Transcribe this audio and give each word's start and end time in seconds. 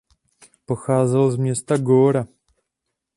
Pocházel 0.65 1.31
z 1.31 1.35
města 1.35 1.77
Góra. 1.77 2.27